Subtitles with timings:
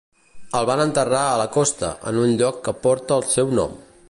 [0.59, 3.83] El van enterrar a la costa, en un lloc que porta el seu nom.